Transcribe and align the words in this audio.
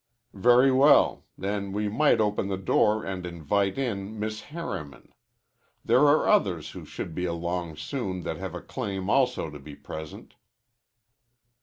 "Very 0.33 0.71
well. 0.71 1.25
Then 1.37 1.73
we 1.73 1.87
might 1.87 2.19
open 2.19 2.47
the 2.47 2.57
door 2.57 3.05
and 3.05 3.23
invite 3.23 3.77
in 3.77 4.19
Miss 4.19 4.41
Harriman. 4.41 5.13
There 5.85 5.99
are 6.07 6.27
others 6.27 6.71
who 6.71 6.85
should 6.85 7.13
be 7.13 7.25
along 7.25 7.75
soon 7.75 8.21
that 8.21 8.37
have 8.37 8.55
a 8.55 8.61
claim 8.61 9.11
also 9.11 9.51
to 9.51 9.59
be 9.59 9.75
present." 9.75 10.33